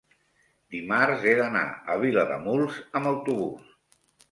dimarts 0.75 1.27
he 1.27 1.33
d'anar 1.41 1.61
a 1.95 1.99
Vilademuls 2.05 2.83
amb 3.01 3.13
autobús. 3.13 3.73